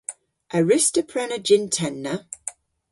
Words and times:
A 0.57 0.59
wruss'ta 0.61 1.03
prena 1.11 1.37
jynn-tenna? 1.47 2.15